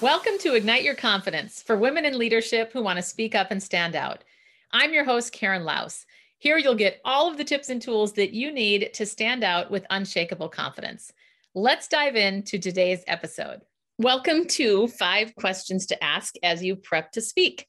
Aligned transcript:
Welcome 0.00 0.38
to 0.42 0.54
Ignite 0.54 0.84
Your 0.84 0.94
Confidence 0.94 1.60
for 1.60 1.76
women 1.76 2.04
in 2.04 2.16
leadership 2.16 2.72
who 2.72 2.84
want 2.84 2.98
to 2.98 3.02
speak 3.02 3.34
up 3.34 3.50
and 3.50 3.60
stand 3.60 3.96
out. 3.96 4.22
I'm 4.70 4.92
your 4.92 5.04
host, 5.04 5.32
Karen 5.32 5.64
Laos. 5.64 6.06
Here 6.38 6.56
you'll 6.56 6.76
get 6.76 7.00
all 7.04 7.28
of 7.28 7.36
the 7.36 7.42
tips 7.42 7.68
and 7.68 7.82
tools 7.82 8.12
that 8.12 8.32
you 8.32 8.52
need 8.52 8.94
to 8.94 9.04
stand 9.04 9.42
out 9.42 9.72
with 9.72 9.84
unshakable 9.90 10.50
confidence. 10.50 11.12
Let's 11.52 11.88
dive 11.88 12.14
into 12.14 12.60
today's 12.60 13.02
episode. 13.08 13.62
Welcome 13.98 14.46
to 14.50 14.86
Five 14.86 15.34
Questions 15.34 15.86
to 15.86 16.04
Ask 16.04 16.36
as 16.44 16.62
you 16.62 16.76
prep 16.76 17.10
to 17.12 17.20
speak. 17.20 17.66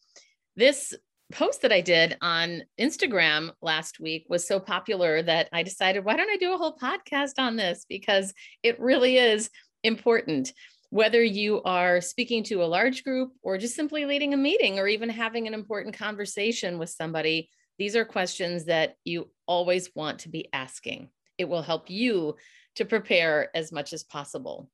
This 0.55 0.93
post 1.31 1.63
that 1.63 1.73
I 1.73 1.81
did 1.81 2.15
on 2.21 2.61
Instagram 2.79 3.53
last 3.63 3.99
week 3.99 4.27
was 4.29 4.47
so 4.47 4.59
popular 4.59 5.23
that 5.23 5.49
I 5.51 5.63
decided, 5.63 6.05
why 6.05 6.15
don't 6.15 6.29
I 6.29 6.37
do 6.37 6.53
a 6.53 6.59
whole 6.59 6.77
podcast 6.77 7.39
on 7.39 7.55
this? 7.55 7.87
Because 7.89 8.35
it 8.61 8.79
really 8.79 9.17
is 9.17 9.49
important 9.83 10.53
whether 10.89 11.23
you 11.23 11.61
are 11.63 12.01
speaking 12.01 12.43
to 12.43 12.63
a 12.63 12.65
large 12.65 13.03
group 13.03 13.31
or 13.43 13.57
just 13.57 13.75
simply 13.75 14.05
leading 14.05 14.33
a 14.33 14.37
meeting 14.37 14.79
or 14.79 14.87
even 14.87 15.09
having 15.09 15.47
an 15.47 15.53
important 15.53 15.97
conversation 15.97 16.79
with 16.79 16.89
somebody, 16.89 17.49
these 17.77 17.95
are 17.95 18.05
questions 18.05 18.65
that 18.65 18.95
you 19.05 19.29
always 19.45 19.89
want 19.95 20.19
to 20.19 20.29
be 20.29 20.49
asking. 20.51 21.09
It 21.37 21.47
will 21.47 21.61
help 21.61 21.89
you 21.89 22.35
to 22.75 22.85
prepare 22.85 23.49
as 23.55 23.71
much 23.71 23.93
as 23.93 24.03
possible. 24.03 24.69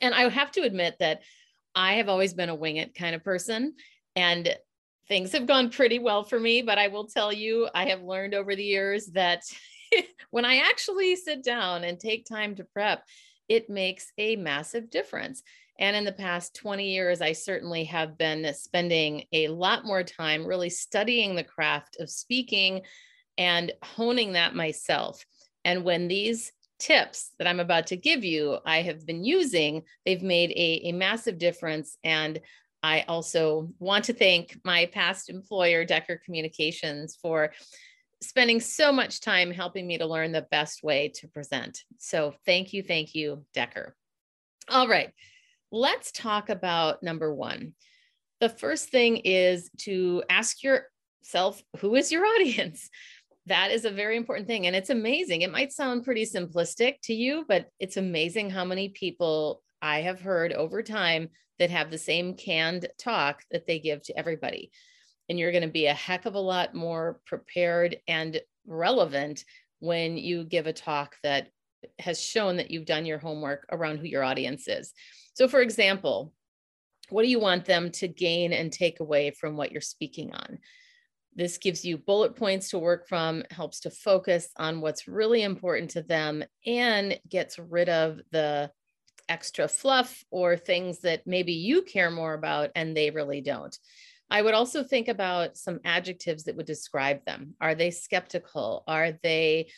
And 0.00 0.14
I 0.14 0.28
have 0.28 0.50
to 0.52 0.62
admit 0.62 0.96
that 0.98 1.22
I 1.74 1.94
have 1.94 2.08
always 2.08 2.34
been 2.34 2.48
a 2.48 2.54
wing 2.54 2.76
it 2.76 2.94
kind 2.94 3.14
of 3.14 3.22
person. 3.22 3.74
And 4.16 4.56
things 5.08 5.32
have 5.32 5.46
gone 5.46 5.70
pretty 5.70 5.98
well 5.98 6.24
for 6.24 6.38
me, 6.38 6.62
but 6.62 6.78
I 6.78 6.88
will 6.88 7.06
tell 7.06 7.32
you, 7.32 7.68
I 7.74 7.86
have 7.86 8.02
learned 8.02 8.34
over 8.34 8.56
the 8.56 8.64
years 8.64 9.06
that 9.08 9.42
when 10.30 10.44
I 10.44 10.58
actually 10.58 11.14
sit 11.16 11.44
down 11.44 11.84
and 11.84 11.98
take 11.98 12.26
time 12.26 12.56
to 12.56 12.64
prep, 12.64 13.04
it 13.48 13.70
makes 13.70 14.12
a 14.18 14.36
massive 14.36 14.90
difference. 14.90 15.42
And 15.78 15.94
in 15.94 16.04
the 16.04 16.12
past 16.12 16.56
20 16.56 16.88
years, 16.90 17.20
I 17.20 17.32
certainly 17.32 17.84
have 17.84 18.16
been 18.16 18.52
spending 18.54 19.24
a 19.32 19.48
lot 19.48 19.84
more 19.84 20.02
time 20.02 20.46
really 20.46 20.70
studying 20.70 21.34
the 21.34 21.44
craft 21.44 21.96
of 22.00 22.08
speaking 22.08 22.82
and 23.36 23.72
honing 23.82 24.32
that 24.32 24.54
myself. 24.54 25.24
And 25.64 25.84
when 25.84 26.08
these 26.08 26.52
tips 26.78 27.32
that 27.38 27.46
I'm 27.46 27.60
about 27.60 27.88
to 27.88 27.96
give 27.96 28.24
you, 28.24 28.58
I 28.64 28.82
have 28.82 29.06
been 29.06 29.24
using, 29.24 29.82
they've 30.04 30.22
made 30.22 30.50
a, 30.52 30.88
a 30.88 30.92
massive 30.92 31.38
difference. 31.38 31.96
And 32.04 32.40
I 32.82 33.04
also 33.08 33.70
want 33.78 34.04
to 34.06 34.12
thank 34.12 34.58
my 34.64 34.86
past 34.86 35.28
employer, 35.28 35.84
Decker 35.84 36.20
Communications, 36.24 37.18
for 37.20 37.52
spending 38.22 38.60
so 38.60 38.92
much 38.92 39.20
time 39.20 39.50
helping 39.50 39.86
me 39.86 39.98
to 39.98 40.06
learn 40.06 40.32
the 40.32 40.46
best 40.50 40.82
way 40.82 41.12
to 41.16 41.28
present. 41.28 41.82
So 41.98 42.34
thank 42.44 42.72
you, 42.72 42.82
thank 42.82 43.14
you, 43.14 43.44
Decker. 43.52 43.94
All 44.68 44.88
right, 44.88 45.12
let's 45.70 46.12
talk 46.12 46.48
about 46.48 47.02
number 47.02 47.34
one. 47.34 47.74
The 48.40 48.48
first 48.48 48.88
thing 48.88 49.18
is 49.18 49.70
to 49.80 50.22
ask 50.28 50.62
yourself, 50.62 51.62
who 51.80 51.94
is 51.94 52.10
your 52.10 52.24
audience? 52.34 52.88
That 53.46 53.70
is 53.70 53.84
a 53.84 53.90
very 53.90 54.16
important 54.16 54.48
thing. 54.48 54.66
And 54.66 54.74
it's 54.74 54.90
amazing. 54.90 55.42
It 55.42 55.52
might 55.52 55.72
sound 55.72 56.04
pretty 56.04 56.26
simplistic 56.26 57.00
to 57.04 57.14
you, 57.14 57.44
but 57.46 57.68
it's 57.78 57.96
amazing 57.96 58.50
how 58.50 58.64
many 58.64 58.88
people 58.88 59.62
I 59.80 60.00
have 60.00 60.20
heard 60.20 60.52
over 60.52 60.82
time 60.82 61.28
that 61.58 61.70
have 61.70 61.90
the 61.90 61.98
same 61.98 62.34
canned 62.34 62.88
talk 62.98 63.42
that 63.52 63.66
they 63.66 63.78
give 63.78 64.02
to 64.04 64.18
everybody 64.18 64.72
and 65.28 65.38
you're 65.38 65.52
going 65.52 65.62
to 65.62 65.68
be 65.68 65.86
a 65.86 65.94
heck 65.94 66.26
of 66.26 66.34
a 66.34 66.40
lot 66.40 66.74
more 66.74 67.20
prepared 67.26 67.96
and 68.06 68.40
relevant 68.66 69.44
when 69.80 70.16
you 70.16 70.44
give 70.44 70.66
a 70.66 70.72
talk 70.72 71.16
that 71.22 71.48
has 71.98 72.20
shown 72.20 72.56
that 72.56 72.70
you've 72.70 72.86
done 72.86 73.06
your 73.06 73.18
homework 73.18 73.66
around 73.70 73.98
who 73.98 74.06
your 74.06 74.24
audience 74.24 74.68
is. 74.68 74.92
So, 75.34 75.48
for 75.48 75.60
example, 75.60 76.32
what 77.10 77.22
do 77.22 77.28
you 77.28 77.38
want 77.38 77.64
them 77.64 77.90
to 77.92 78.08
gain 78.08 78.52
and 78.52 78.72
take 78.72 79.00
away 79.00 79.30
from 79.30 79.56
what 79.56 79.70
you're 79.70 79.80
speaking 79.80 80.32
on? 80.34 80.58
This 81.34 81.58
gives 81.58 81.84
you 81.84 81.98
bullet 81.98 82.34
points 82.34 82.70
to 82.70 82.78
work 82.78 83.06
from, 83.08 83.44
helps 83.50 83.80
to 83.80 83.90
focus 83.90 84.48
on 84.56 84.80
what's 84.80 85.06
really 85.06 85.42
important 85.42 85.90
to 85.90 86.02
them, 86.02 86.42
and 86.64 87.20
gets 87.28 87.58
rid 87.58 87.88
of 87.88 88.20
the 88.32 88.70
extra 89.28 89.68
fluff 89.68 90.24
or 90.30 90.56
things 90.56 91.00
that 91.00 91.26
maybe 91.26 91.52
you 91.52 91.82
care 91.82 92.10
more 92.10 92.32
about 92.32 92.70
and 92.74 92.96
they 92.96 93.10
really 93.10 93.40
don't. 93.40 93.76
I 94.30 94.42
would 94.42 94.54
also 94.54 94.82
think 94.82 95.08
about 95.08 95.56
some 95.56 95.80
adjectives 95.84 96.44
that 96.44 96.56
would 96.56 96.66
describe 96.66 97.24
them. 97.24 97.54
Are 97.60 97.74
they 97.74 97.90
skeptical? 97.90 98.82
Are 98.86 99.12
they 99.22 99.70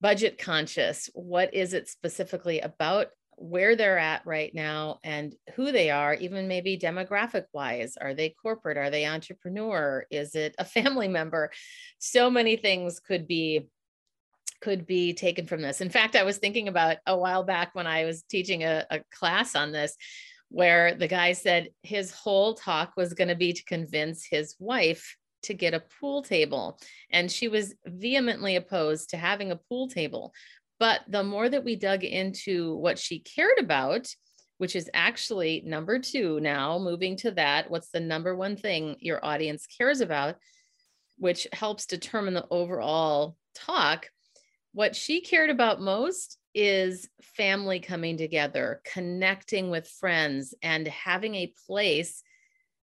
budget 0.00 0.38
conscious? 0.38 1.08
What 1.14 1.54
is 1.54 1.72
it 1.72 1.88
specifically 1.88 2.60
about 2.60 3.08
where 3.38 3.76
they're 3.76 3.98
at 3.98 4.26
right 4.26 4.52
now 4.54 4.98
and 5.04 5.34
who 5.54 5.70
they 5.70 5.90
are, 5.90 6.14
even 6.14 6.48
maybe 6.48 6.78
demographic 6.78 7.44
wise? 7.52 7.96
Are 7.96 8.14
they 8.14 8.30
corporate? 8.30 8.78
Are 8.78 8.90
they 8.90 9.06
entrepreneur? 9.06 10.06
Is 10.10 10.34
it 10.34 10.54
a 10.58 10.64
family 10.64 11.08
member? 11.08 11.50
So 11.98 12.30
many 12.30 12.56
things 12.56 13.00
could 13.00 13.26
be 13.28 13.68
could 14.62 14.86
be 14.86 15.12
taken 15.12 15.46
from 15.46 15.60
this. 15.60 15.82
In 15.82 15.90
fact, 15.90 16.16
I 16.16 16.22
was 16.22 16.38
thinking 16.38 16.66
about 16.66 16.96
a 17.06 17.16
while 17.16 17.44
back 17.44 17.74
when 17.74 17.86
I 17.86 18.06
was 18.06 18.22
teaching 18.22 18.64
a, 18.64 18.86
a 18.90 19.00
class 19.12 19.54
on 19.54 19.70
this 19.70 19.94
where 20.48 20.94
the 20.94 21.08
guy 21.08 21.32
said 21.32 21.70
his 21.82 22.12
whole 22.12 22.54
talk 22.54 22.92
was 22.96 23.14
going 23.14 23.28
to 23.28 23.34
be 23.34 23.52
to 23.52 23.64
convince 23.64 24.24
his 24.24 24.54
wife 24.58 25.16
to 25.42 25.54
get 25.54 25.74
a 25.74 25.82
pool 26.00 26.22
table. 26.22 26.78
And 27.10 27.30
she 27.30 27.48
was 27.48 27.74
vehemently 27.84 28.56
opposed 28.56 29.10
to 29.10 29.16
having 29.16 29.50
a 29.50 29.60
pool 29.68 29.88
table. 29.88 30.32
But 30.78 31.00
the 31.08 31.22
more 31.22 31.48
that 31.48 31.64
we 31.64 31.76
dug 31.76 32.04
into 32.04 32.76
what 32.76 32.98
she 32.98 33.20
cared 33.20 33.58
about, 33.58 34.08
which 34.58 34.76
is 34.76 34.90
actually 34.94 35.62
number 35.64 35.98
two 35.98 36.40
now, 36.40 36.78
moving 36.78 37.16
to 37.18 37.30
that, 37.32 37.70
what's 37.70 37.90
the 37.90 38.00
number 38.00 38.34
one 38.34 38.56
thing 38.56 38.96
your 39.00 39.24
audience 39.24 39.66
cares 39.66 40.00
about, 40.00 40.36
which 41.18 41.46
helps 41.52 41.86
determine 41.86 42.34
the 42.34 42.46
overall 42.50 43.36
talk. 43.54 44.08
What 44.72 44.94
she 44.94 45.20
cared 45.22 45.50
about 45.50 45.80
most 45.80 46.38
is 46.56 47.06
family 47.20 47.80
coming 47.80 48.16
together, 48.16 48.80
connecting 48.90 49.68
with 49.68 49.86
friends, 49.86 50.54
and 50.62 50.88
having 50.88 51.34
a 51.34 51.52
place 51.66 52.22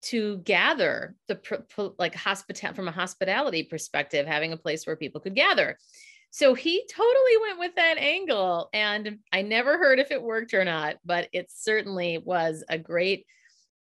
to 0.02 0.38
gather 0.38 1.16
the 1.26 1.94
like 1.98 2.14
hospital 2.14 2.72
from 2.74 2.86
a 2.86 2.92
hospitality 2.92 3.64
perspective, 3.64 4.24
having 4.24 4.52
a 4.52 4.56
place 4.56 4.86
where 4.86 4.94
people 4.94 5.20
could 5.20 5.34
gather. 5.34 5.76
So 6.30 6.54
he 6.54 6.84
totally 6.88 7.36
went 7.42 7.58
with 7.58 7.74
that 7.74 7.98
angle. 7.98 8.68
And 8.72 9.18
I 9.32 9.42
never 9.42 9.78
heard 9.78 9.98
if 9.98 10.12
it 10.12 10.22
worked 10.22 10.54
or 10.54 10.64
not, 10.64 10.96
but 11.04 11.28
it 11.32 11.50
certainly 11.50 12.18
was 12.18 12.62
a 12.68 12.78
great 12.78 13.26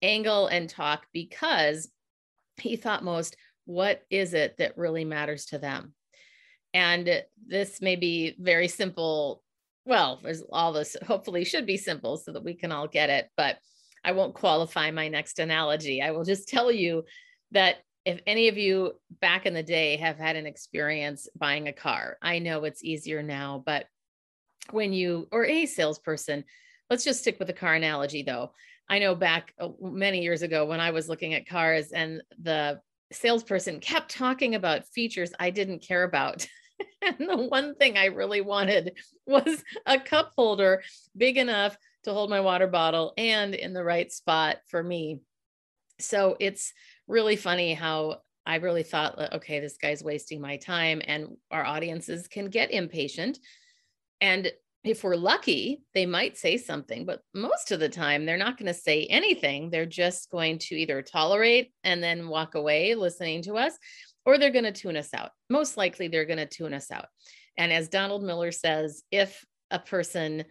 angle 0.01 0.47
and 0.47 0.69
talk 0.69 1.07
because 1.11 1.89
he 2.55 2.77
thought 2.77 3.03
most, 3.03 3.35
what 3.65 4.03
is 4.09 4.33
it 4.33 4.55
that 4.59 4.77
really 4.77 5.03
matters 5.03 5.47
to 5.47 5.57
them? 5.57 5.93
And 6.73 7.23
this 7.45 7.81
may 7.81 7.97
be 7.97 8.35
very 8.39 8.67
simple 8.67 9.42
well, 9.85 10.21
all 10.51 10.73
this 10.73 10.95
hopefully 11.05 11.43
should 11.43 11.65
be 11.65 11.77
simple 11.77 12.17
so 12.17 12.31
that 12.31 12.43
we 12.43 12.53
can 12.53 12.71
all 12.71 12.87
get 12.87 13.09
it, 13.09 13.29
but 13.35 13.57
I 14.03 14.11
won't 14.11 14.33
qualify 14.33 14.91
my 14.91 15.07
next 15.07 15.39
analogy. 15.39 16.01
I 16.01 16.11
will 16.11 16.23
just 16.23 16.47
tell 16.47 16.71
you 16.71 17.03
that 17.51 17.77
if 18.05 18.19
any 18.27 18.49
of 18.49 18.57
you 18.57 18.93
back 19.21 19.45
in 19.45 19.53
the 19.53 19.63
day 19.63 19.97
have 19.97 20.17
had 20.17 20.35
an 20.35 20.45
experience 20.45 21.27
buying 21.35 21.67
a 21.67 21.73
car, 21.73 22.17
I 22.21 22.39
know 22.39 22.65
it's 22.65 22.83
easier 22.83 23.23
now, 23.23 23.63
but 23.65 23.85
when 24.71 24.93
you 24.93 25.27
or 25.31 25.45
a 25.45 25.65
salesperson, 25.65 26.43
let's 26.89 27.03
just 27.03 27.21
stick 27.21 27.39
with 27.39 27.47
the 27.47 27.53
car 27.53 27.75
analogy 27.75 28.23
though. 28.23 28.51
I 28.89 28.99
know 28.99 29.15
back 29.15 29.53
uh, 29.59 29.69
many 29.81 30.21
years 30.21 30.41
ago 30.41 30.65
when 30.65 30.81
I 30.81 30.91
was 30.91 31.07
looking 31.07 31.33
at 31.33 31.47
cars 31.47 31.91
and 31.91 32.21
the 32.41 32.81
salesperson 33.11 33.79
kept 33.79 34.11
talking 34.11 34.55
about 34.55 34.87
features 34.87 35.31
I 35.39 35.49
didn't 35.49 35.79
care 35.79 36.03
about. 36.03 36.47
and 37.01 37.29
the 37.29 37.37
one 37.37 37.75
thing 37.75 37.97
I 37.97 38.05
really 38.05 38.41
wanted 38.41 38.97
was 39.25 39.63
a 39.85 39.99
cup 39.99 40.31
holder 40.37 40.83
big 41.15 41.37
enough 41.37 41.77
to 42.03 42.13
hold 42.13 42.29
my 42.29 42.41
water 42.41 42.67
bottle 42.67 43.13
and 43.17 43.55
in 43.55 43.73
the 43.73 43.83
right 43.83 44.11
spot 44.11 44.57
for 44.67 44.83
me. 44.83 45.19
So 45.99 46.35
it's 46.39 46.73
really 47.07 47.35
funny 47.35 47.73
how 47.73 48.21
I 48.45 48.55
really 48.55 48.83
thought, 48.83 49.33
okay, 49.33 49.59
this 49.59 49.77
guy's 49.77 50.03
wasting 50.03 50.41
my 50.41 50.57
time, 50.57 51.01
and 51.05 51.37
our 51.49 51.63
audiences 51.63 52.27
can 52.27 52.49
get 52.49 52.71
impatient. 52.71 53.39
And 54.19 54.51
if 54.83 55.03
we're 55.03 55.15
lucky, 55.15 55.81
they 55.93 56.05
might 56.05 56.37
say 56.37 56.57
something, 56.57 57.05
but 57.05 57.21
most 57.33 57.71
of 57.71 57.79
the 57.79 57.87
time, 57.87 58.25
they're 58.25 58.37
not 58.37 58.57
going 58.57 58.67
to 58.67 58.73
say 58.73 59.05
anything. 59.05 59.69
They're 59.69 59.85
just 59.85 60.29
going 60.29 60.57
to 60.59 60.75
either 60.75 61.01
tolerate 61.01 61.71
and 61.85 62.03
then 62.03 62.27
walk 62.27 62.55
away 62.55 62.95
listening 62.95 63.43
to 63.43 63.55
us, 63.55 63.77
or 64.25 64.37
they're 64.37 64.51
going 64.51 64.63
to 64.63 64.71
tune 64.71 64.97
us 64.97 65.13
out. 65.13 65.31
Most 65.49 65.77
likely, 65.77 66.07
they're 66.07 66.25
going 66.25 66.37
to 66.37 66.45
tune 66.45 66.73
us 66.73 66.91
out. 66.91 67.07
And 67.57 67.71
as 67.71 67.89
Donald 67.89 68.23
Miller 68.23 68.51
says, 68.51 69.03
if 69.11 69.45
a 69.71 69.79
person 69.79 70.45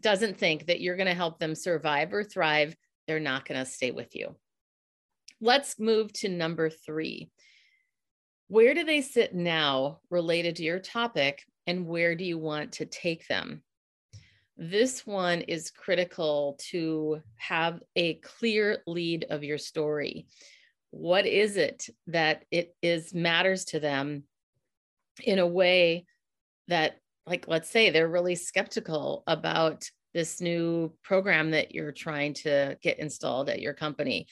doesn't 0.00 0.38
think 0.38 0.66
that 0.66 0.80
you're 0.80 0.96
going 0.96 1.06
to 1.08 1.14
help 1.14 1.38
them 1.38 1.54
survive 1.54 2.12
or 2.12 2.24
thrive, 2.24 2.76
they're 3.06 3.20
not 3.20 3.46
going 3.46 3.58
to 3.58 3.70
stay 3.70 3.90
with 3.90 4.14
you. 4.16 4.34
Let's 5.40 5.78
move 5.78 6.12
to 6.14 6.28
number 6.28 6.70
three. 6.70 7.30
Where 8.48 8.74
do 8.74 8.84
they 8.84 9.02
sit 9.02 9.34
now 9.34 10.00
related 10.10 10.56
to 10.56 10.62
your 10.62 10.78
topic, 10.78 11.44
and 11.66 11.86
where 11.86 12.14
do 12.14 12.24
you 12.24 12.38
want 12.38 12.72
to 12.72 12.86
take 12.86 13.26
them? 13.28 13.62
this 14.56 15.06
one 15.06 15.42
is 15.42 15.70
critical 15.70 16.58
to 16.70 17.20
have 17.36 17.82
a 17.94 18.14
clear 18.14 18.82
lead 18.86 19.26
of 19.28 19.44
your 19.44 19.58
story. 19.58 20.26
What 20.96 21.26
is 21.26 21.58
it 21.58 21.88
that 22.06 22.44
it 22.50 22.74
is 22.82 23.12
matters 23.12 23.66
to 23.66 23.80
them 23.80 24.24
in 25.22 25.38
a 25.38 25.46
way 25.46 26.06
that, 26.68 26.96
like, 27.26 27.46
let's 27.48 27.68
say 27.68 27.90
they're 27.90 28.08
really 28.08 28.34
skeptical 28.34 29.22
about 29.26 29.90
this 30.14 30.40
new 30.40 30.90
program 31.02 31.50
that 31.50 31.74
you're 31.74 31.92
trying 31.92 32.32
to 32.32 32.78
get 32.82 32.98
installed 32.98 33.50
at 33.50 33.60
your 33.60 33.74
company 33.74 34.26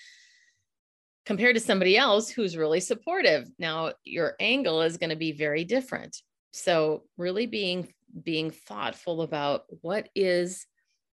compared 1.26 1.54
to 1.56 1.60
somebody 1.60 1.98
else 1.98 2.30
who's 2.30 2.56
really 2.56 2.80
supportive. 2.80 3.46
Now, 3.58 3.92
your 4.02 4.34
angle 4.40 4.80
is 4.80 4.96
going 4.96 5.10
to 5.10 5.16
be 5.16 5.32
very 5.32 5.64
different. 5.64 6.16
So, 6.54 7.02
really 7.18 7.44
being 7.46 7.92
being 8.22 8.50
thoughtful 8.50 9.20
about 9.20 9.64
what 9.82 10.08
is 10.14 10.66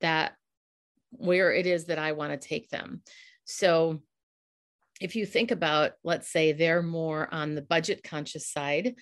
that 0.00 0.34
where 1.10 1.52
it 1.52 1.66
is 1.66 1.84
that 1.84 1.98
I 1.98 2.12
want 2.12 2.32
to 2.32 2.48
take 2.48 2.68
them. 2.68 3.02
So, 3.44 4.02
if 5.00 5.16
you 5.16 5.26
think 5.26 5.50
about, 5.50 5.92
let's 6.04 6.28
say 6.28 6.52
they're 6.52 6.82
more 6.82 7.28
on 7.32 7.54
the 7.54 7.62
budget 7.62 8.02
conscious 8.02 8.50
side, 8.50 8.94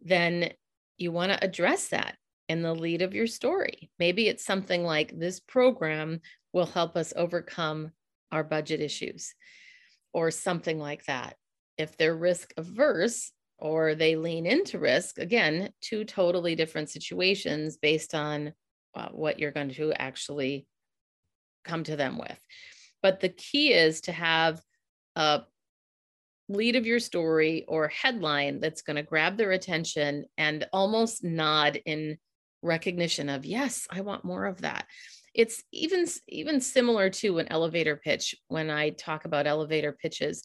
then 0.00 0.52
you 0.96 1.12
want 1.12 1.32
to 1.32 1.44
address 1.44 1.88
that 1.88 2.16
in 2.48 2.62
the 2.62 2.74
lead 2.74 3.02
of 3.02 3.14
your 3.14 3.26
story. 3.26 3.90
Maybe 3.98 4.28
it's 4.28 4.44
something 4.44 4.84
like 4.84 5.18
this 5.18 5.40
program 5.40 6.20
will 6.52 6.66
help 6.66 6.96
us 6.96 7.12
overcome 7.16 7.92
our 8.30 8.44
budget 8.44 8.80
issues 8.80 9.34
or 10.12 10.30
something 10.30 10.78
like 10.78 11.04
that. 11.06 11.36
If 11.78 11.96
they're 11.96 12.14
risk 12.14 12.52
averse 12.56 13.32
or 13.58 13.94
they 13.94 14.16
lean 14.16 14.46
into 14.46 14.78
risk, 14.78 15.18
again, 15.18 15.70
two 15.80 16.04
totally 16.04 16.54
different 16.54 16.90
situations 16.90 17.76
based 17.76 18.14
on 18.14 18.52
uh, 18.94 19.08
what 19.10 19.38
you're 19.38 19.52
going 19.52 19.70
to 19.70 19.92
actually 19.92 20.66
come 21.64 21.84
to 21.84 21.96
them 21.96 22.18
with. 22.18 22.38
But 23.02 23.20
the 23.20 23.28
key 23.28 23.72
is 23.72 24.02
to 24.02 24.12
have 24.12 24.60
a 25.16 25.42
lead 26.48 26.76
of 26.76 26.86
your 26.86 27.00
story 27.00 27.64
or 27.68 27.88
headline 27.88 28.60
that's 28.60 28.82
going 28.82 28.96
to 28.96 29.02
grab 29.02 29.36
their 29.36 29.52
attention 29.52 30.24
and 30.36 30.66
almost 30.72 31.24
nod 31.24 31.80
in 31.86 32.18
recognition 32.62 33.28
of 33.28 33.44
yes 33.44 33.86
i 33.90 34.00
want 34.00 34.24
more 34.24 34.46
of 34.46 34.60
that. 34.62 34.86
It's 35.34 35.62
even 35.72 36.06
even 36.28 36.60
similar 36.60 37.08
to 37.10 37.38
an 37.38 37.48
elevator 37.50 37.96
pitch 37.96 38.34
when 38.48 38.70
i 38.70 38.90
talk 38.90 39.24
about 39.24 39.46
elevator 39.46 39.92
pitches 39.92 40.42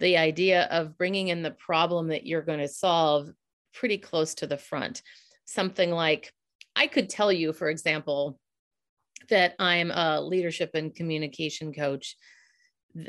the 0.00 0.16
idea 0.16 0.64
of 0.64 0.98
bringing 0.98 1.28
in 1.28 1.42
the 1.42 1.52
problem 1.52 2.08
that 2.08 2.26
you're 2.26 2.42
going 2.42 2.58
to 2.58 2.68
solve 2.68 3.30
pretty 3.72 3.96
close 3.96 4.34
to 4.36 4.46
the 4.46 4.58
front. 4.58 5.02
Something 5.44 5.90
like 5.90 6.32
i 6.76 6.86
could 6.86 7.08
tell 7.08 7.32
you 7.32 7.52
for 7.52 7.68
example 7.68 8.38
that 9.30 9.54
i'm 9.58 9.90
a 9.90 10.20
leadership 10.20 10.70
and 10.74 10.94
communication 10.94 11.72
coach 11.72 12.16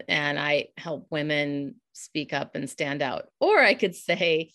and 0.07 0.39
i 0.39 0.67
help 0.77 1.07
women 1.09 1.75
speak 1.93 2.33
up 2.33 2.55
and 2.55 2.69
stand 2.69 3.01
out 3.01 3.27
or 3.39 3.59
i 3.59 3.73
could 3.73 3.95
say 3.95 4.51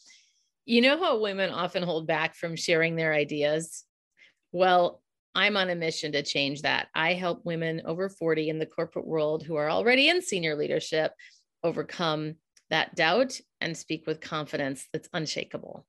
you 0.67 0.81
know 0.81 0.99
how 0.99 1.21
women 1.21 1.51
often 1.51 1.83
hold 1.83 2.07
back 2.07 2.35
from 2.35 2.57
sharing 2.57 2.97
their 2.97 3.13
ideas 3.13 3.85
well, 4.53 5.03
I'm 5.35 5.57
on 5.57 5.71
a 5.71 5.75
mission 5.75 6.13
to 6.13 6.23
change 6.23 6.63
that. 6.63 6.89
I 6.95 7.15
help 7.15 7.45
women 7.45 7.83
over 7.85 8.09
40 8.09 8.49
in 8.49 8.59
the 8.59 8.67
corporate 8.67 9.07
world 9.07 9.45
who 9.45 9.57
are 9.57 9.71
already 9.71 10.09
in 10.09 10.23
senior 10.23 10.57
leadership 10.57 11.13
overcome 11.63 12.35
that 12.69 12.95
doubt 12.95 13.39
and 13.61 13.77
speak 13.77 14.07
with 14.07 14.21
confidence 14.21 14.89
that's 14.93 15.09
unshakable. 15.13 15.87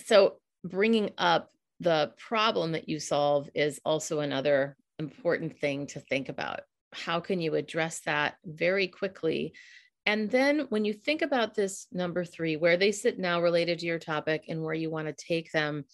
So, 0.00 0.38
bringing 0.62 1.10
up 1.18 1.50
the 1.80 2.12
problem 2.18 2.72
that 2.72 2.88
you 2.88 3.00
solve 3.00 3.48
is 3.54 3.80
also 3.84 4.20
another 4.20 4.76
important 4.98 5.58
thing 5.58 5.86
to 5.88 6.00
think 6.00 6.28
about. 6.28 6.60
How 6.94 7.20
can 7.20 7.40
you 7.40 7.54
address 7.54 8.00
that 8.00 8.36
very 8.44 8.88
quickly? 8.88 9.54
And 10.06 10.30
then, 10.30 10.66
when 10.68 10.84
you 10.84 10.92
think 10.92 11.22
about 11.22 11.54
this 11.54 11.86
number 11.90 12.24
three, 12.24 12.56
where 12.56 12.76
they 12.76 12.92
sit 12.92 13.18
now 13.18 13.40
related 13.40 13.78
to 13.78 13.86
your 13.86 13.98
topic 13.98 14.44
and 14.48 14.62
where 14.62 14.74
you 14.74 14.90
want 14.90 15.08
to 15.08 15.14
take 15.14 15.50
them, 15.50 15.84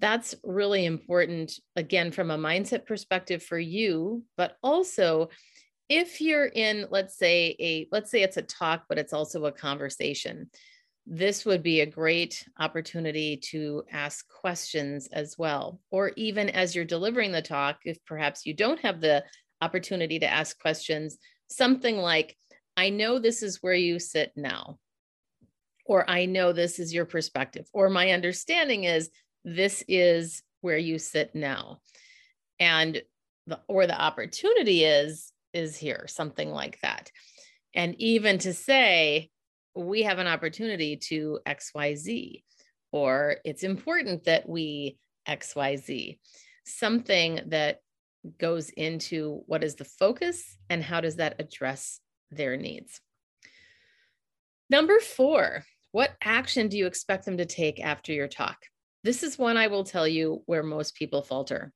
that's 0.00 0.34
really 0.42 0.86
important 0.86 1.52
again 1.76 2.10
from 2.10 2.30
a 2.30 2.38
mindset 2.38 2.86
perspective 2.86 3.42
for 3.42 3.58
you 3.58 4.24
but 4.36 4.56
also 4.62 5.28
if 5.88 6.20
you're 6.20 6.46
in 6.46 6.86
let's 6.90 7.16
say 7.16 7.54
a 7.60 7.86
let's 7.92 8.10
say 8.10 8.22
it's 8.22 8.38
a 8.38 8.42
talk 8.42 8.84
but 8.88 8.98
it's 8.98 9.12
also 9.12 9.44
a 9.44 9.52
conversation 9.52 10.50
this 11.06 11.44
would 11.44 11.62
be 11.62 11.80
a 11.80 11.86
great 11.86 12.46
opportunity 12.58 13.36
to 13.36 13.82
ask 13.90 14.26
questions 14.28 15.08
as 15.12 15.36
well 15.38 15.80
or 15.90 16.12
even 16.16 16.48
as 16.48 16.74
you're 16.74 16.84
delivering 16.84 17.32
the 17.32 17.42
talk 17.42 17.78
if 17.84 18.02
perhaps 18.04 18.46
you 18.46 18.54
don't 18.54 18.80
have 18.80 19.00
the 19.00 19.22
opportunity 19.60 20.18
to 20.18 20.30
ask 20.30 20.58
questions 20.60 21.18
something 21.48 21.96
like 21.96 22.36
i 22.76 22.90
know 22.90 23.18
this 23.18 23.42
is 23.42 23.58
where 23.62 23.74
you 23.74 23.98
sit 23.98 24.32
now 24.36 24.78
or 25.86 26.08
i 26.08 26.26
know 26.26 26.52
this 26.52 26.78
is 26.78 26.94
your 26.94 27.04
perspective 27.04 27.66
or 27.72 27.90
my 27.90 28.10
understanding 28.10 28.84
is 28.84 29.10
this 29.44 29.84
is 29.88 30.42
where 30.60 30.78
you 30.78 30.98
sit 30.98 31.34
now. 31.34 31.80
And 32.58 33.02
the 33.46 33.60
or 33.68 33.86
the 33.86 33.98
opportunity 33.98 34.84
is 34.84 35.32
is 35.52 35.76
here 35.76 36.06
something 36.08 36.50
like 36.50 36.78
that. 36.82 37.10
And 37.74 37.94
even 38.00 38.38
to 38.38 38.52
say 38.52 39.30
we 39.74 40.02
have 40.02 40.18
an 40.18 40.26
opportunity 40.26 40.96
to 40.96 41.38
xyz 41.46 42.42
or 42.92 43.36
it's 43.44 43.62
important 43.62 44.24
that 44.24 44.48
we 44.48 44.98
xyz 45.28 46.18
something 46.66 47.40
that 47.46 47.78
goes 48.38 48.70
into 48.70 49.42
what 49.46 49.64
is 49.64 49.76
the 49.76 49.84
focus 49.84 50.56
and 50.68 50.82
how 50.82 51.00
does 51.00 51.16
that 51.16 51.36
address 51.38 52.00
their 52.30 52.56
needs 52.56 53.00
number 54.68 55.00
4 55.00 55.64
what 55.92 56.14
action 56.22 56.68
do 56.68 56.78
you 56.78 56.86
expect 56.86 57.24
them 57.24 57.38
to 57.38 57.46
take 57.46 57.80
after 57.80 58.12
your 58.12 58.28
talk 58.28 58.58
this 59.02 59.22
is 59.22 59.38
one 59.38 59.56
I 59.56 59.68
will 59.68 59.84
tell 59.84 60.06
you 60.06 60.42
where 60.46 60.62
most 60.62 60.94
people 60.94 61.22
falter. 61.22 61.72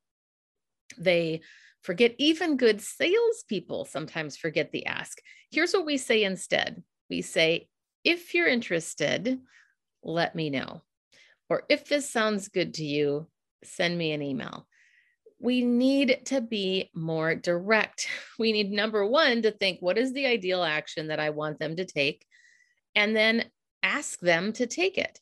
They 0.98 1.40
forget, 1.82 2.14
even 2.18 2.56
good 2.56 2.80
salespeople 2.80 3.86
sometimes 3.86 4.36
forget 4.36 4.72
the 4.72 4.86
ask. 4.86 5.18
Here's 5.50 5.72
what 5.72 5.86
we 5.86 5.96
say 5.96 6.24
instead 6.24 6.82
we 7.08 7.22
say, 7.22 7.68
if 8.02 8.34
you're 8.34 8.48
interested, 8.48 9.38
let 10.02 10.34
me 10.34 10.50
know. 10.50 10.82
Or 11.48 11.64
if 11.68 11.86
this 11.86 12.10
sounds 12.10 12.48
good 12.48 12.74
to 12.74 12.84
you, 12.84 13.28
send 13.62 13.96
me 13.96 14.12
an 14.12 14.22
email. 14.22 14.66
We 15.44 15.62
need 15.62 16.22
to 16.26 16.40
be 16.40 16.90
more 16.94 17.34
direct. 17.34 18.08
We 18.38 18.50
need 18.50 18.72
number 18.72 19.06
one 19.06 19.42
to 19.42 19.50
think, 19.50 19.80
what 19.80 19.98
is 19.98 20.14
the 20.14 20.26
ideal 20.26 20.64
action 20.64 21.08
that 21.08 21.20
I 21.20 21.30
want 21.30 21.58
them 21.58 21.76
to 21.76 21.84
take? 21.84 22.24
And 22.94 23.14
then 23.14 23.44
ask 23.82 24.18
them 24.20 24.54
to 24.54 24.66
take 24.66 24.96
it. 24.96 25.20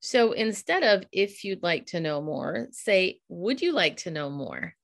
So 0.00 0.32
instead 0.32 0.82
of 0.82 1.04
if 1.12 1.44
you'd 1.44 1.62
like 1.62 1.86
to 1.88 2.00
know 2.00 2.22
more, 2.22 2.68
say, 2.70 3.20
would 3.28 3.60
you 3.60 3.72
like 3.72 3.98
to 3.98 4.10
know 4.10 4.30
more? 4.30 4.74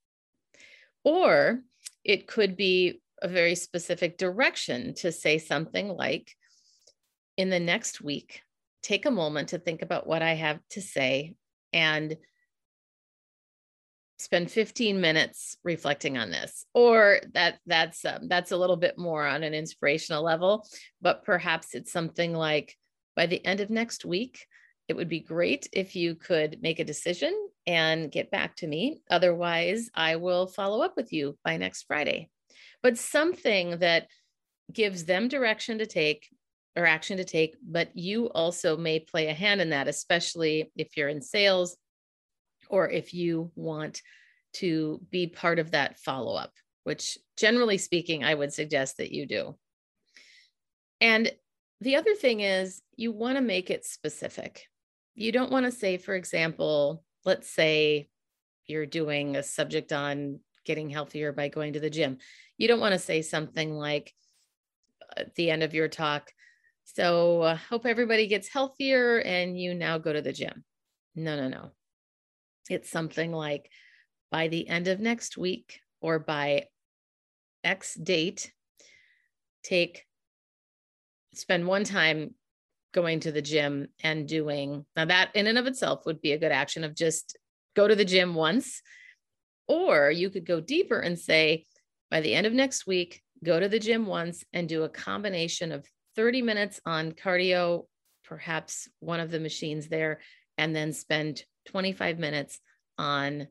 Or 1.02 1.62
it 2.04 2.26
could 2.26 2.54
be 2.54 3.00
a 3.23 3.28
very 3.28 3.54
specific 3.54 4.18
direction 4.18 4.92
to 4.97 5.12
say 5.12 5.38
something 5.38 5.88
like, 5.88 6.30
in 7.38 7.49
the 7.49 7.61
next 7.61 8.02
week, 8.02 8.42
take 8.82 9.06
a 9.06 9.11
moment 9.11 9.49
to 9.49 9.59
think 9.59 9.80
about 9.80 10.06
what 10.06 10.21
I 10.21 10.35
have 10.35 10.61
to 10.73 10.82
say 10.82 11.35
and 11.73 12.16
spend 14.22 14.50
15 14.50 15.00
minutes 15.00 15.56
reflecting 15.64 16.16
on 16.16 16.30
this 16.30 16.66
or 16.74 17.20
that 17.34 17.58
that's 17.66 18.04
um, 18.04 18.28
that's 18.28 18.52
a 18.52 18.56
little 18.56 18.76
bit 18.76 18.96
more 18.98 19.26
on 19.26 19.42
an 19.42 19.54
inspirational 19.54 20.22
level 20.22 20.66
but 21.00 21.24
perhaps 21.24 21.74
it's 21.74 21.92
something 21.92 22.32
like 22.32 22.76
by 23.16 23.26
the 23.26 23.44
end 23.44 23.60
of 23.60 23.70
next 23.70 24.04
week 24.04 24.46
it 24.88 24.96
would 24.96 25.08
be 25.08 25.20
great 25.20 25.68
if 25.72 25.96
you 25.96 26.14
could 26.14 26.60
make 26.60 26.78
a 26.78 26.84
decision 26.84 27.34
and 27.66 28.10
get 28.10 28.30
back 28.30 28.56
to 28.56 28.66
me. 28.66 29.00
Otherwise, 29.10 29.90
I 29.94 30.16
will 30.16 30.46
follow 30.46 30.82
up 30.82 30.96
with 30.96 31.12
you 31.12 31.38
by 31.44 31.56
next 31.56 31.84
Friday. 31.84 32.28
But 32.82 32.98
something 32.98 33.78
that 33.78 34.08
gives 34.72 35.04
them 35.04 35.28
direction 35.28 35.78
to 35.78 35.86
take 35.86 36.28
or 36.74 36.86
action 36.86 37.18
to 37.18 37.24
take, 37.24 37.56
but 37.62 37.90
you 37.94 38.30
also 38.30 38.76
may 38.76 38.98
play 38.98 39.28
a 39.28 39.34
hand 39.34 39.60
in 39.60 39.70
that, 39.70 39.88
especially 39.88 40.72
if 40.76 40.96
you're 40.96 41.08
in 41.08 41.20
sales 41.22 41.76
or 42.72 42.90
if 42.90 43.14
you 43.14 43.52
want 43.54 44.02
to 44.54 45.00
be 45.10 45.28
part 45.28 45.60
of 45.60 45.70
that 45.70 46.00
follow 46.00 46.34
up, 46.34 46.52
which 46.82 47.16
generally 47.36 47.78
speaking, 47.78 48.24
I 48.24 48.34
would 48.34 48.52
suggest 48.52 48.96
that 48.96 49.12
you 49.12 49.26
do. 49.26 49.56
And 51.00 51.30
the 51.80 51.96
other 51.96 52.14
thing 52.14 52.40
is, 52.40 52.82
you 52.96 53.12
want 53.12 53.36
to 53.36 53.42
make 53.42 53.70
it 53.70 53.84
specific 53.84 54.66
you 55.14 55.32
don't 55.32 55.50
want 55.50 55.66
to 55.66 55.72
say, 55.72 55.98
for 55.98 56.14
example, 56.14 57.04
let's 57.24 57.50
say 57.50 58.08
you're 58.66 58.86
doing 58.86 59.36
a 59.36 59.42
subject 59.42 59.92
on 59.92 60.40
getting 60.64 60.88
healthier 60.88 61.32
by 61.32 61.48
going 61.48 61.74
to 61.74 61.80
the 61.80 61.90
gym. 61.90 62.18
You 62.56 62.68
don't 62.68 62.80
want 62.80 62.92
to 62.92 62.98
say 62.98 63.22
something 63.22 63.72
like 63.72 64.12
at 65.16 65.34
the 65.34 65.50
end 65.50 65.62
of 65.62 65.74
your 65.74 65.88
talk, 65.88 66.30
so 66.84 67.42
uh, 67.42 67.56
hope 67.56 67.86
everybody 67.86 68.26
gets 68.26 68.48
healthier 68.48 69.18
and 69.20 69.58
you 69.58 69.74
now 69.74 69.98
go 69.98 70.12
to 70.12 70.22
the 70.22 70.32
gym. 70.32 70.64
No, 71.14 71.36
no, 71.36 71.48
no. 71.48 71.70
It's 72.71 72.90
something 72.90 73.33
like, 73.33 73.71
by 74.31 74.49
the 74.49 74.66
end 74.69 74.88
of 74.88 75.00
next 75.00 75.37
week 75.37 75.81
or 76.00 76.19
by 76.19 76.64
X 77.62 77.95
date, 77.95 78.52
take, 79.62 80.07
spend 81.35 81.66
one 81.66 81.85
time 81.85 82.35
going 82.92 83.21
to 83.21 83.33
the 83.33 83.42
gym 83.42 83.88
and 84.02 84.28
doing 84.28 84.85
now 84.97 85.07
that 85.07 85.35
in 85.35 85.47
and 85.47 85.57
of 85.57 85.66
itself 85.66 86.04
would 86.04 86.21
be 86.21 86.33
a 86.33 86.38
good 86.38 86.52
action 86.52 86.85
of 86.85 86.95
just 86.95 87.38
go 87.75 87.88
to 87.88 87.97
the 87.97 88.04
gym 88.04 88.35
once. 88.35 88.83
Or 89.69 90.11
you 90.11 90.28
could 90.28 90.45
go 90.45 90.61
deeper 90.61 90.99
and 91.00 91.19
say 91.19 91.64
by 92.11 92.21
the 92.21 92.35
end 92.35 92.47
of 92.47 92.52
next 92.52 92.87
week 92.87 93.23
go 93.42 93.59
to 93.59 93.69
the 93.69 93.78
gym 93.78 94.07
once 94.07 94.45
and 94.52 94.69
do 94.69 94.83
a 94.83 94.88
combination 94.88 95.73
of 95.73 95.87
30 96.16 96.42
minutes 96.42 96.81
on 96.85 97.12
cardio 97.12 97.87
perhaps 98.25 98.88
one 99.00 99.21
of 99.21 99.31
the 99.31 99.40
machines 99.40 99.88
there 99.88 100.21
and 100.59 100.76
then 100.76 100.92
spend 100.92 101.45
25 101.66 102.19
minutes 102.19 102.61
on 102.99 103.49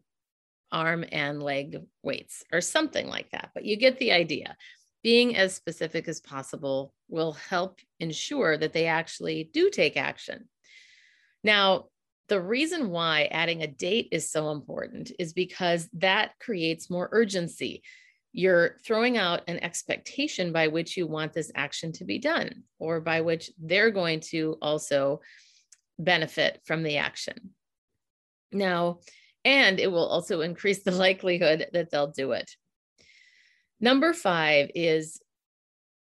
arm 0.71 1.03
and 1.11 1.43
leg 1.43 1.77
weights 2.01 2.45
or 2.53 2.61
something 2.61 3.07
like 3.07 3.29
that 3.31 3.49
but 3.53 3.65
you 3.65 3.75
get 3.75 3.97
the 3.99 4.11
idea 4.11 4.55
being 5.03 5.35
as 5.35 5.53
specific 5.53 6.07
as 6.07 6.19
possible 6.19 6.93
will 7.09 7.33
help 7.33 7.79
ensure 7.99 8.57
that 8.57 8.73
they 8.73 8.85
actually 8.85 9.49
do 9.51 9.69
take 9.69 9.97
action. 9.97 10.47
Now, 11.43 11.85
the 12.29 12.39
reason 12.39 12.91
why 12.91 13.27
adding 13.31 13.61
a 13.61 13.67
date 13.67 14.09
is 14.11 14.31
so 14.31 14.51
important 14.51 15.11
is 15.19 15.33
because 15.33 15.89
that 15.93 16.31
creates 16.39 16.89
more 16.89 17.09
urgency. 17.11 17.83
You're 18.31 18.77
throwing 18.85 19.17
out 19.17 19.41
an 19.47 19.61
expectation 19.61 20.53
by 20.53 20.67
which 20.67 20.95
you 20.95 21.07
want 21.07 21.33
this 21.33 21.51
action 21.55 21.91
to 21.93 22.05
be 22.05 22.19
done, 22.19 22.63
or 22.79 23.01
by 23.01 23.21
which 23.21 23.51
they're 23.59 23.91
going 23.91 24.21
to 24.31 24.57
also 24.61 25.19
benefit 25.99 26.61
from 26.63 26.83
the 26.83 26.97
action. 26.97 27.53
Now, 28.51 28.99
and 29.43 29.79
it 29.79 29.91
will 29.91 30.05
also 30.05 30.41
increase 30.41 30.83
the 30.83 30.91
likelihood 31.05 31.67
that 31.73 31.91
they'll 31.91 32.11
do 32.11 32.31
it. 32.31 32.51
Number 33.79 34.13
five 34.13 34.69
is 34.75 35.21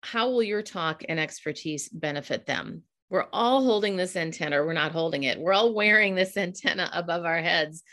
how 0.01 0.29
will 0.29 0.43
your 0.43 0.61
talk 0.61 1.03
and 1.07 1.19
expertise 1.19 1.89
benefit 1.89 2.45
them? 2.45 2.83
We're 3.09 3.27
all 3.33 3.63
holding 3.63 3.95
this 3.95 4.15
antenna, 4.15 4.61
or 4.61 4.65
we're 4.65 4.73
not 4.73 4.91
holding 4.91 5.23
it. 5.23 5.39
We're 5.39 5.53
all 5.53 5.73
wearing 5.73 6.15
this 6.15 6.37
antenna 6.37 6.89
above 6.93 7.25
our 7.25 7.41
heads 7.41 7.83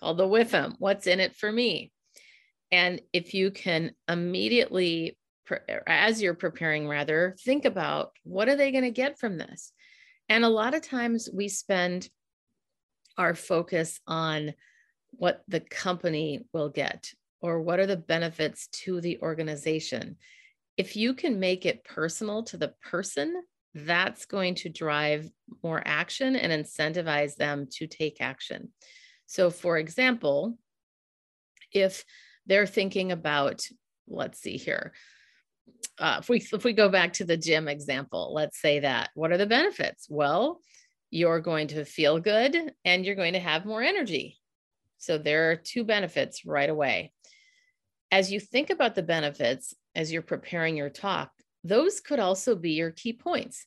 called 0.00 0.18
the 0.18 0.28
WIFM. 0.28 0.76
What's 0.78 1.06
in 1.06 1.20
it 1.20 1.36
for 1.36 1.50
me? 1.50 1.92
And 2.70 3.02
if 3.12 3.34
you 3.34 3.50
can 3.50 3.92
immediately, 4.08 5.18
as 5.86 6.22
you're 6.22 6.34
preparing, 6.34 6.88
rather, 6.88 7.36
think 7.44 7.66
about 7.66 8.12
what 8.24 8.48
are 8.48 8.56
they 8.56 8.72
going 8.72 8.84
to 8.84 8.90
get 8.90 9.18
from 9.18 9.36
this? 9.36 9.72
And 10.28 10.44
a 10.44 10.48
lot 10.48 10.74
of 10.74 10.82
times 10.82 11.28
we 11.32 11.48
spend 11.48 12.08
our 13.18 13.34
focus 13.34 14.00
on 14.06 14.54
what 15.10 15.42
the 15.48 15.60
company 15.60 16.44
will 16.52 16.68
get 16.68 17.12
or 17.40 17.60
what 17.60 17.78
are 17.78 17.86
the 17.86 17.96
benefits 17.96 18.68
to 18.68 19.00
the 19.00 19.18
organization. 19.20 20.16
If 20.76 20.96
you 20.96 21.14
can 21.14 21.40
make 21.40 21.66
it 21.66 21.84
personal 21.84 22.44
to 22.44 22.56
the 22.56 22.74
person, 22.82 23.42
that's 23.74 24.26
going 24.26 24.54
to 24.56 24.68
drive 24.68 25.30
more 25.62 25.82
action 25.84 26.36
and 26.36 26.52
incentivize 26.52 27.36
them 27.36 27.66
to 27.72 27.86
take 27.86 28.20
action. 28.20 28.70
So, 29.26 29.50
for 29.50 29.78
example, 29.78 30.58
if 31.72 32.04
they're 32.46 32.66
thinking 32.66 33.12
about, 33.12 33.66
let's 34.06 34.40
see 34.40 34.56
here, 34.56 34.92
uh, 35.98 36.18
if 36.20 36.28
we 36.28 36.38
if 36.52 36.64
we 36.64 36.72
go 36.72 36.88
back 36.88 37.14
to 37.14 37.24
the 37.24 37.36
gym 37.36 37.68
example, 37.68 38.32
let's 38.34 38.60
say 38.60 38.80
that 38.80 39.10
what 39.14 39.32
are 39.32 39.38
the 39.38 39.46
benefits? 39.46 40.06
Well, 40.08 40.60
you're 41.12 41.40
going 41.40 41.68
to 41.68 41.84
feel 41.84 42.18
good 42.18 42.72
and 42.84 43.06
you're 43.06 43.14
going 43.14 43.34
to 43.34 43.38
have 43.38 43.64
more 43.64 43.82
energy. 43.82 44.40
So 44.98 45.16
there 45.16 45.52
are 45.52 45.56
two 45.56 45.84
benefits 45.84 46.44
right 46.44 46.68
away 46.68 47.12
as 48.12 48.30
you 48.30 48.38
think 48.38 48.68
about 48.68 48.94
the 48.94 49.02
benefits 49.02 49.74
as 49.96 50.12
you're 50.12 50.22
preparing 50.22 50.76
your 50.76 50.90
talk, 50.90 51.32
those 51.64 52.00
could 52.00 52.20
also 52.20 52.54
be 52.54 52.72
your 52.72 52.90
key 52.90 53.14
points. 53.14 53.66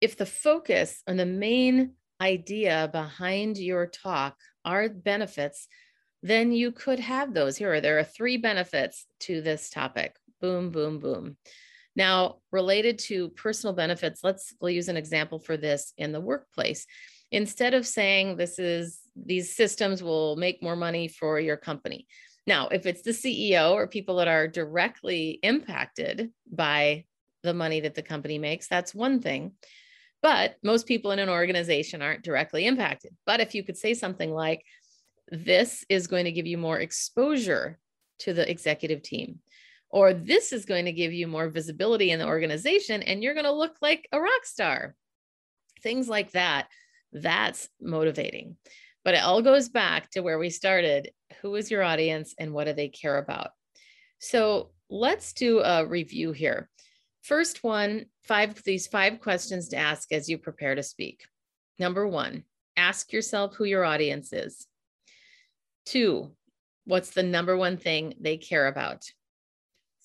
If 0.00 0.16
the 0.16 0.26
focus 0.26 1.02
and 1.06 1.18
the 1.18 1.24
main 1.24 1.92
idea 2.20 2.90
behind 2.92 3.56
your 3.56 3.86
talk 3.86 4.36
are 4.64 4.88
benefits, 4.88 5.68
then 6.22 6.50
you 6.50 6.72
could 6.72 6.98
have 6.98 7.32
those. 7.32 7.56
Here, 7.56 7.80
there 7.80 7.98
are 8.00 8.04
three 8.04 8.36
benefits 8.36 9.06
to 9.20 9.40
this 9.40 9.70
topic. 9.70 10.16
Boom, 10.40 10.70
boom, 10.70 10.98
boom. 10.98 11.36
Now, 11.96 12.36
related 12.52 12.98
to 13.00 13.30
personal 13.30 13.74
benefits, 13.74 14.20
let's 14.22 14.54
we'll 14.60 14.70
use 14.70 14.88
an 14.88 14.96
example 14.96 15.38
for 15.38 15.56
this 15.56 15.92
in 15.96 16.12
the 16.12 16.20
workplace. 16.20 16.86
Instead 17.32 17.74
of 17.74 17.86
saying 17.86 18.36
this 18.36 18.58
is 18.58 19.00
these 19.16 19.56
systems 19.56 20.02
will 20.02 20.36
make 20.36 20.62
more 20.62 20.76
money 20.76 21.08
for 21.08 21.40
your 21.40 21.56
company, 21.56 22.06
now, 22.46 22.68
if 22.68 22.86
it's 22.86 23.02
the 23.02 23.10
CEO 23.10 23.72
or 23.72 23.88
people 23.88 24.16
that 24.16 24.28
are 24.28 24.46
directly 24.46 25.40
impacted 25.42 26.30
by 26.50 27.04
the 27.42 27.54
money 27.54 27.80
that 27.80 27.94
the 27.94 28.02
company 28.02 28.38
makes, 28.38 28.68
that's 28.68 28.94
one 28.94 29.20
thing. 29.20 29.52
But 30.22 30.56
most 30.62 30.86
people 30.86 31.10
in 31.10 31.18
an 31.18 31.28
organization 31.28 32.02
aren't 32.02 32.22
directly 32.22 32.66
impacted. 32.66 33.16
But 33.26 33.40
if 33.40 33.54
you 33.54 33.64
could 33.64 33.76
say 33.76 33.94
something 33.94 34.32
like, 34.32 34.62
this 35.28 35.84
is 35.88 36.06
going 36.06 36.26
to 36.26 36.32
give 36.32 36.46
you 36.46 36.56
more 36.56 36.78
exposure 36.78 37.78
to 38.20 38.32
the 38.32 38.48
executive 38.48 39.02
team, 39.02 39.40
or 39.90 40.12
this 40.12 40.52
is 40.52 40.64
going 40.64 40.86
to 40.86 40.92
give 40.92 41.12
you 41.12 41.26
more 41.26 41.48
visibility 41.48 42.10
in 42.10 42.18
the 42.18 42.26
organization, 42.26 43.02
and 43.02 43.22
you're 43.22 43.34
going 43.34 43.44
to 43.44 43.52
look 43.52 43.76
like 43.80 44.08
a 44.12 44.20
rock 44.20 44.44
star. 44.44 44.94
Things 45.82 46.08
like 46.08 46.32
that, 46.32 46.68
that's 47.12 47.68
motivating. 47.80 48.56
But 49.04 49.14
it 49.14 49.22
all 49.22 49.42
goes 49.42 49.68
back 49.68 50.10
to 50.10 50.20
where 50.20 50.38
we 50.38 50.50
started. 50.50 51.12
Who 51.40 51.54
is 51.54 51.70
your 51.70 51.82
audience 51.82 52.34
and 52.38 52.52
what 52.52 52.64
do 52.64 52.72
they 52.72 52.88
care 52.88 53.18
about? 53.18 53.50
So 54.18 54.70
let's 54.90 55.32
do 55.32 55.60
a 55.60 55.86
review 55.86 56.32
here. 56.32 56.68
First 57.22 57.62
one, 57.62 58.06
five 58.24 58.62
these 58.64 58.86
five 58.86 59.20
questions 59.20 59.68
to 59.68 59.76
ask 59.76 60.12
as 60.12 60.28
you 60.28 60.38
prepare 60.38 60.74
to 60.74 60.82
speak. 60.82 61.24
Number 61.78 62.06
one, 62.06 62.44
ask 62.76 63.12
yourself 63.12 63.54
who 63.54 63.64
your 63.64 63.84
audience 63.84 64.32
is. 64.32 64.66
Two, 65.84 66.32
what's 66.84 67.10
the 67.10 67.22
number 67.22 67.56
one 67.56 67.76
thing 67.76 68.14
they 68.20 68.36
care 68.36 68.66
about? 68.66 69.04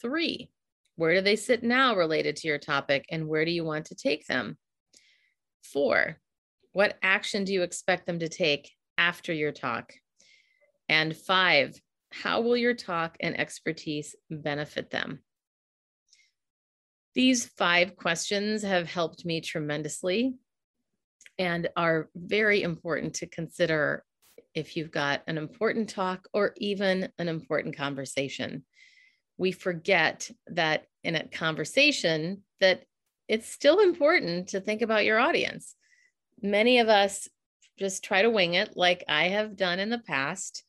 Three, 0.02 0.50
where 0.96 1.16
do 1.16 1.22
they 1.22 1.36
sit 1.36 1.64
now 1.64 1.96
related 1.96 2.36
to 2.38 2.48
your 2.48 2.58
topic 2.58 3.06
and 3.10 3.28
where 3.28 3.46
do 3.46 3.52
you 3.52 3.64
want 3.64 3.86
to 3.88 3.96
take 3.96 4.26
them? 4.26 4.58
Four, 5.64 6.20
what 6.74 6.98
action 7.02 7.44
do 7.44 7.54
you 7.54 7.64
expect 7.64 8.06
them 8.06 8.20
to 8.20 8.30
take 8.30 8.72
after 8.98 9.34
your 9.34 9.52
talk? 9.52 9.94
And 10.90 11.16
five, 11.16 11.80
how 12.12 12.42
will 12.42 12.58
your 12.58 12.74
talk 12.74 13.16
and 13.20 13.40
expertise 13.40 14.16
benefit 14.30 14.90
them? 14.90 15.20
These 17.14 17.46
five 17.58 17.96
questions 17.96 18.64
have 18.64 18.88
helped 18.88 19.26
me 19.26 19.42
tremendously 19.42 20.34
and 21.38 21.70
are 21.76 22.10
very 22.16 22.62
important 22.62 23.16
to 23.16 23.28
consider 23.28 24.04
if 24.54 24.76
you've 24.76 24.92
got 24.92 25.22
an 25.28 25.38
important 25.38 25.90
talk 25.90 26.28
or 26.34 26.54
even 26.58 27.10
an 27.18 27.28
important 27.28 27.76
conversation. 27.76 28.64
We 29.42 29.52
forget 29.52 30.30
that 30.52 30.86
in 31.04 31.16
a 31.16 31.28
conversation 31.28 32.44
that 32.60 32.84
it's 33.28 33.50
still 33.50 33.80
important 33.80 34.50
to 34.50 34.62
think 34.62 34.84
about 34.84 35.04
your 35.04 35.18
audience. 35.18 35.74
Many 36.44 36.78
of 36.78 36.90
us 36.90 37.28
just 37.80 38.04
try 38.04 38.22
to 38.22 38.30
wing 38.30 38.54
it 38.54 38.78
like 38.78 39.04
I 39.08 39.30
have 39.30 39.56
done 39.56 39.80
in 39.80 39.90
the 39.90 39.98
past. 39.98 40.64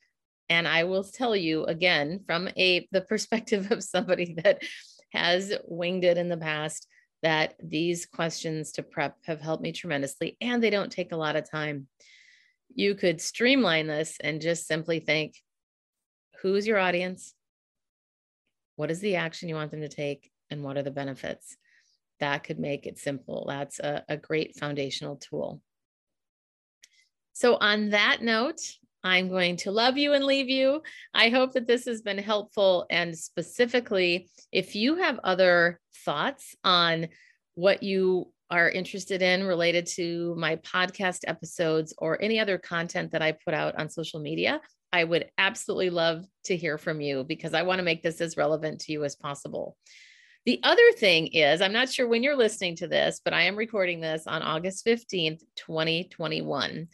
And 0.49 0.67
I 0.67 0.85
will 0.85 1.05
tell 1.05 1.37
you 1.37 1.65
again 1.67 2.21
from 2.27 2.49
a 2.57 2.89
the 2.93 3.03
perspective 3.03 3.71
of 3.71 3.85
somebody 3.85 4.37
that 4.43 4.63
has 5.13 5.53
winged 5.67 6.05
it 6.05 6.17
in 6.17 6.31
the 6.31 6.39
past 6.39 6.87
that 7.23 7.57
these 7.63 8.07
questions 8.07 8.73
to 8.73 8.83
prep 8.83 9.19
have 9.27 9.43
helped 9.43 9.63
me 9.63 9.73
tremendously 9.73 10.39
and 10.41 10.63
they 10.63 10.71
don't 10.71 10.91
take 10.91 11.13
a 11.13 11.17
lot 11.17 11.37
of 11.37 11.51
time. 11.51 11.89
You 12.75 12.95
could 12.95 13.21
streamline 13.21 13.87
this 13.87 14.17
and 14.19 14.41
just 14.41 14.67
simply 14.67 14.99
think 14.99 15.35
who's 16.41 16.67
your 16.67 16.79
audience? 16.79 17.35
What 18.77 18.91
is 18.91 19.01
the 19.01 19.17
action 19.17 19.49
you 19.49 19.55
want 19.55 19.71
them 19.71 19.81
to 19.81 19.89
take? 19.89 20.31
And 20.51 20.63
what 20.63 20.77
are 20.77 20.83
the 20.83 20.91
benefits? 20.91 21.57
That 22.21 22.45
could 22.45 22.59
make 22.59 22.87
it 22.87 22.99
simple. 22.99 23.47
That's 23.49 23.79
a, 23.81 24.05
a 24.09 24.17
great 24.17 24.57
foundational 24.57 25.17
tool. 25.17 25.61
So, 27.33 27.57
on 27.57 27.91
that 27.91 28.23
note, 28.23 28.61
I'm 29.05 29.29
going 29.29 29.57
to 29.59 29.73
love 29.73 29.97
you 29.97 30.13
and 30.13 30.25
leave 30.25 30.49
you. 30.49 30.83
I 31.13 31.31
hope 31.31 31.55
that 31.55 31.67
this 31.67 31.87
has 31.87 32.03
been 32.03 32.19
helpful. 32.19 32.87
And 32.91 33.17
specifically, 33.19 34.29
if 34.53 34.77
you 34.77 34.97
have 34.97 35.19
other 35.25 35.81
thoughts 36.05 36.55
on 36.63 37.09
what 37.55 37.83
you 37.83 38.33
are 38.51 38.71
interested 38.71 39.23
in 39.23 39.45
related 39.45 39.87
to 39.87 40.35
my 40.37 40.57
podcast 40.57 41.21
episodes 41.27 41.95
or 41.99 42.21
any 42.23 42.39
other 42.39 42.59
content 42.59 43.13
that 43.13 43.23
I 43.23 43.33
put 43.33 43.55
out 43.55 43.77
on 43.77 43.89
social 43.89 44.21
media, 44.21 44.61
I 44.93 45.05
would 45.05 45.31
absolutely 45.39 45.91
love 45.91 46.27
to 46.45 46.57
hear 46.57 46.77
from 46.77 47.01
you 47.01 47.25
because 47.25 47.55
I 47.55 47.63
want 47.63 47.79
to 47.79 47.85
make 47.85 48.03
this 48.03 48.21
as 48.21 48.37
relevant 48.37 48.81
to 48.83 48.93
you 48.93 49.05
as 49.05 49.17
possible. 49.17 49.77
The 50.45 50.61
other 50.65 50.93
thing 50.97 51.29
is, 51.29 51.61
I'm 51.61 51.73
not 51.73 51.89
sure 51.89 52.09
when 52.09 52.23
you're 52.23 52.37
listening 52.37 52.77
to 52.77 52.89
this, 52.89 53.21
but 53.25 53.33
I 53.33 53.43
am 53.43 53.57
recording 53.57 54.01
this 54.01 54.27
on 54.27 54.43
August 54.43 54.85
15th, 54.85 55.41
2021 55.57 56.89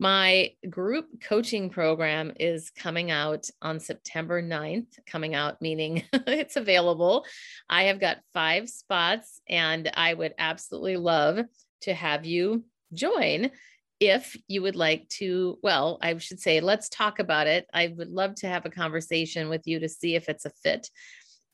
My 0.00 0.50
group 0.68 1.06
coaching 1.22 1.68
program 1.68 2.32
is 2.40 2.70
coming 2.70 3.10
out 3.10 3.48
on 3.60 3.80
September 3.80 4.42
9th, 4.42 4.98
coming 5.06 5.34
out 5.34 5.60
meaning 5.60 6.04
it's 6.12 6.56
available. 6.56 7.26
I 7.68 7.84
have 7.84 8.00
got 8.00 8.18
five 8.32 8.68
spots, 8.68 9.40
and 9.46 9.90
I 9.92 10.14
would 10.14 10.34
absolutely 10.38 10.96
love 10.96 11.40
to 11.82 11.94
have 11.94 12.24
you 12.24 12.64
join 12.94 13.50
if 13.98 14.36
you 14.46 14.62
would 14.62 14.76
like 14.76 15.08
to, 15.08 15.58
well, 15.62 15.98
I 16.02 16.16
should 16.18 16.40
say, 16.40 16.60
let's 16.60 16.88
talk 16.88 17.18
about 17.18 17.46
it. 17.46 17.66
I 17.72 17.94
would 17.96 18.10
love 18.10 18.34
to 18.36 18.48
have 18.48 18.66
a 18.66 18.70
conversation 18.70 19.48
with 19.48 19.66
you 19.66 19.80
to 19.80 19.88
see 19.88 20.14
if 20.14 20.28
it's 20.28 20.44
a 20.44 20.50
fit. 20.50 20.90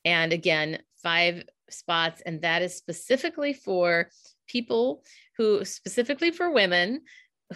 And 0.04 0.32
again, 0.32 0.80
five 1.02 1.44
spots, 1.70 2.22
and 2.26 2.42
that 2.42 2.62
is 2.62 2.76
specifically 2.76 3.52
for 3.52 4.10
people 4.48 5.04
who, 5.36 5.64
specifically 5.64 6.30
for 6.30 6.50
women 6.50 7.02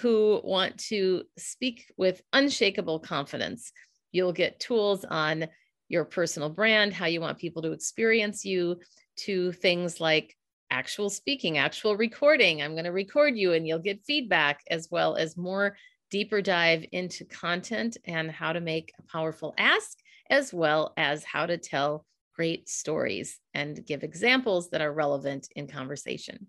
who 0.01 0.41
want 0.45 0.79
to 0.79 1.25
speak 1.37 1.93
with 1.97 2.23
unshakable 2.33 3.01
confidence. 3.01 3.73
You'll 4.13 4.33
get 4.33 4.61
tools 4.61 5.05
on 5.05 5.49
your 5.89 6.05
personal 6.05 6.49
brand, 6.49 6.93
how 6.93 7.07
you 7.07 7.21
want 7.21 7.39
people 7.39 7.63
to 7.63 7.73
experience 7.73 8.45
you, 8.45 8.81
to 9.17 9.53
things 9.53 10.01
like 10.01 10.37
actual 10.77 11.09
speaking, 11.09 11.57
actual 11.57 11.97
recording. 11.97 12.61
I'm 12.61 12.73
going 12.73 12.85
to 12.85 12.93
record 12.93 13.35
you 13.35 13.55
and 13.55 13.67
you'll 13.67 13.79
get 13.79 14.05
feedback, 14.05 14.61
as 14.71 14.89
well 14.91 15.17
as 15.17 15.35
more 15.35 15.75
deeper 16.11 16.43
dive 16.43 16.85
into 16.93 17.25
content 17.25 17.97
and 18.05 18.31
how 18.31 18.53
to 18.53 18.61
make 18.61 18.93
a 18.99 19.03
powerful 19.11 19.55
ask, 19.57 19.97
as 20.29 20.53
well 20.53 20.93
as 20.99 21.25
how 21.25 21.47
to 21.47 21.57
tell 21.57 22.05
great 22.35 22.69
stories 22.69 23.41
and 23.55 23.87
give 23.87 24.03
examples 24.03 24.69
that 24.69 24.83
are 24.83 24.93
relevant 24.93 25.49
in 25.57 25.67
conversation. 25.67 26.47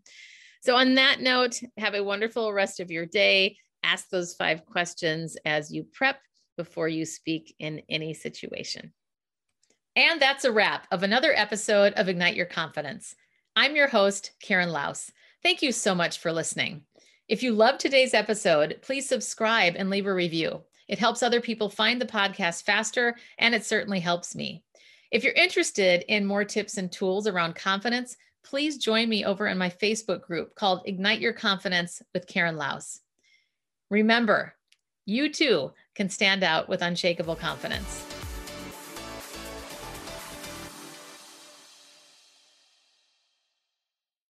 So, 0.62 0.76
on 0.76 0.96
that 0.96 1.22
note, 1.22 1.62
have 1.78 1.94
a 1.94 2.04
wonderful 2.04 2.52
rest 2.52 2.82
of 2.82 2.92
your 2.92 3.06
day. 3.06 3.56
Ask 3.82 4.10
those 4.10 4.36
five 4.36 4.66
questions 4.66 5.38
as 5.46 5.72
you 5.72 5.86
prep 5.94 6.20
before 6.58 6.90
you 6.90 7.06
speak 7.06 7.56
in 7.60 7.82
any 7.88 8.14
situation. 8.14 8.92
And 9.96 10.22
that's 10.22 10.44
a 10.44 10.52
wrap 10.52 10.86
of 10.92 11.04
another 11.04 11.34
episode 11.34 11.94
of 11.94 12.10
Ignite 12.10 12.36
Your 12.36 12.46
Confidence. 12.46 13.16
I'm 13.58 13.76
your 13.76 13.88
host, 13.88 14.34
Karen 14.40 14.70
Laos. 14.70 15.12
Thank 15.42 15.64
you 15.64 15.72
so 15.72 15.96
much 15.96 16.20
for 16.20 16.32
listening. 16.32 16.84
If 17.28 17.42
you 17.42 17.54
loved 17.54 17.80
today's 17.80 18.14
episode, 18.14 18.78
please 18.84 19.10
subscribe 19.10 19.74
and 19.76 19.90
leave 19.90 20.06
a 20.06 20.14
review. 20.14 20.62
It 20.88 21.00
helps 21.00 21.24
other 21.24 21.42
people 21.42 21.68
find 21.68 22.00
the 22.00 22.06
podcast 22.06 22.66
faster, 22.66 23.16
and 23.40 23.56
it 23.56 23.66
certainly 23.66 24.00
helps 24.00 24.36
me. 24.36 24.64
If 25.10 25.24
you're 25.24 25.34
interested 25.34 26.06
in 26.08 26.24
more 26.24 26.46
tips 26.46 26.78
and 26.78 26.92
tools 26.92 27.26
around 27.26 27.56
confidence, 27.56 28.16
please 28.44 28.78
join 28.78 29.10
me 29.10 29.26
over 29.26 29.48
in 29.48 29.58
my 29.58 29.72
Facebook 29.72 30.22
group 30.22 30.54
called 30.54 30.84
Ignite 30.86 31.20
Your 31.20 31.34
Confidence 31.34 32.04
with 32.14 32.28
Karen 32.28 32.58
Laos. 32.58 33.02
Remember, 33.90 34.54
you 35.08 35.34
too 35.34 35.72
can 35.96 36.10
stand 36.10 36.44
out 36.44 36.70
with 36.70 36.84
unshakable 36.84 37.36
confidence. 37.36 38.17